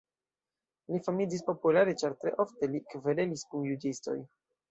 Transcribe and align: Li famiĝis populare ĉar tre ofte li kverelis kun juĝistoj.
Li 0.93 1.01
famiĝis 1.07 1.43
populare 1.49 1.93
ĉar 2.03 2.17
tre 2.23 2.33
ofte 2.45 2.71
li 2.71 2.83
kverelis 2.93 3.47
kun 3.53 3.71
juĝistoj. 3.73 4.19